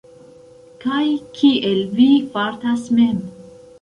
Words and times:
Kaj 0.85 1.03
kiel 1.39 1.85
vi 1.99 2.09
fartas 2.33 2.89
mem? 3.01 3.21